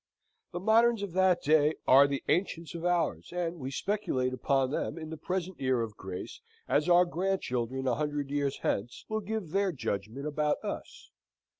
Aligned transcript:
The 0.51 0.59
moderns 0.59 1.03
of 1.03 1.11
that 1.13 1.43
day 1.43 1.75
are 1.87 2.07
the 2.07 2.23
ancients 2.27 2.73
of 2.73 2.83
ours, 2.83 3.29
and 3.31 3.59
we 3.59 3.69
speculate 3.69 4.33
upon 4.33 4.71
them 4.71 4.97
in 4.97 5.11
the 5.11 5.15
present 5.17 5.59
year 5.59 5.81
of 5.81 5.95
grace, 5.95 6.41
as 6.67 6.89
our 6.89 7.05
grandchildren, 7.05 7.87
a 7.87 7.93
hundred 7.93 8.31
years 8.31 8.57
hence, 8.63 9.05
will 9.09 9.21
give 9.21 9.51
their 9.51 9.71
judgment 9.71 10.25
about 10.25 10.57
us. 10.63 11.11